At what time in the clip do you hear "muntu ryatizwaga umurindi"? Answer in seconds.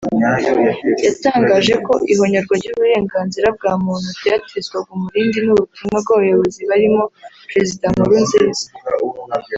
3.83-5.37